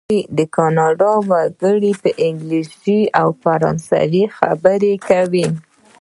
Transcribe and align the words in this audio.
د 0.37 0.39
کانادا 0.55 1.11
وګړي 1.29 1.93
په 2.01 2.09
انګلیسي 2.25 2.99
او 3.21 3.27
فرانسوي 3.43 4.23
خبرې 4.37 4.93
کوي. 5.07 5.47